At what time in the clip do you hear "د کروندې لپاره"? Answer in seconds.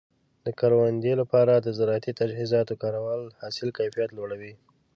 0.45-1.53